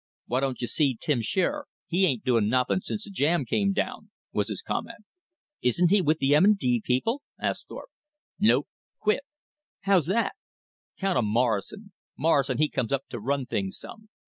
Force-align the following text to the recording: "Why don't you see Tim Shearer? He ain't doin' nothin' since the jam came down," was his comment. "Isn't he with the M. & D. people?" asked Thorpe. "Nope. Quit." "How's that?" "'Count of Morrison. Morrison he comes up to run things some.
"Why 0.25 0.39
don't 0.39 0.61
you 0.61 0.65
see 0.65 0.97
Tim 0.99 1.21
Shearer? 1.21 1.67
He 1.85 2.07
ain't 2.07 2.23
doin' 2.23 2.49
nothin' 2.49 2.81
since 2.81 3.03
the 3.03 3.11
jam 3.11 3.45
came 3.45 3.71
down," 3.71 4.09
was 4.33 4.49
his 4.49 4.63
comment. 4.63 5.05
"Isn't 5.61 5.91
he 5.91 6.01
with 6.01 6.17
the 6.17 6.33
M. 6.33 6.55
& 6.55 6.57
D. 6.57 6.81
people?" 6.83 7.21
asked 7.39 7.67
Thorpe. 7.67 7.91
"Nope. 8.39 8.67
Quit." 8.97 9.21
"How's 9.81 10.07
that?" 10.07 10.33
"'Count 10.97 11.19
of 11.19 11.25
Morrison. 11.25 11.91
Morrison 12.17 12.57
he 12.57 12.67
comes 12.67 12.91
up 12.91 13.07
to 13.09 13.19
run 13.19 13.45
things 13.45 13.77
some. 13.77 14.09